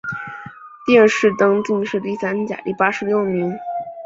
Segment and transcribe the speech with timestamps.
[0.83, 3.53] 殿试登进士第三甲第八十六名。